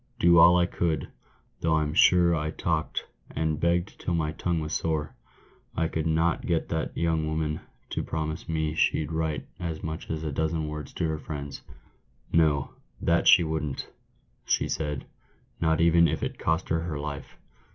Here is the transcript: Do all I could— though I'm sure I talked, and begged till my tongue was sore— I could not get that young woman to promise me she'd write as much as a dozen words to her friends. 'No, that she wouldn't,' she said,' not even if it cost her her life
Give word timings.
Do 0.17 0.39
all 0.39 0.57
I 0.57 0.65
could— 0.65 1.09
though 1.59 1.75
I'm 1.75 1.93
sure 1.93 2.35
I 2.35 2.49
talked, 2.49 3.05
and 3.35 3.59
begged 3.59 3.99
till 3.99 4.15
my 4.15 4.31
tongue 4.31 4.59
was 4.59 4.73
sore— 4.73 5.13
I 5.75 5.87
could 5.87 6.07
not 6.07 6.47
get 6.47 6.69
that 6.69 6.97
young 6.97 7.27
woman 7.27 7.59
to 7.91 8.01
promise 8.01 8.49
me 8.49 8.73
she'd 8.73 9.11
write 9.11 9.45
as 9.59 9.83
much 9.83 10.09
as 10.09 10.23
a 10.23 10.31
dozen 10.31 10.67
words 10.67 10.91
to 10.93 11.07
her 11.07 11.19
friends. 11.19 11.61
'No, 12.33 12.71
that 12.99 13.27
she 13.27 13.43
wouldn't,' 13.43 13.91
she 14.43 14.67
said,' 14.67 15.05
not 15.61 15.79
even 15.79 16.07
if 16.07 16.23
it 16.23 16.39
cost 16.39 16.69
her 16.69 16.79
her 16.79 16.97
life 16.97 17.37